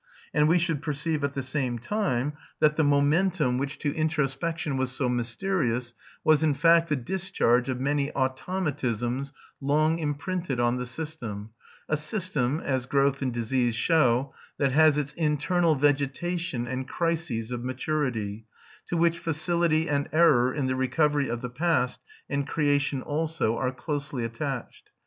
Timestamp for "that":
2.59-2.75, 14.57-14.71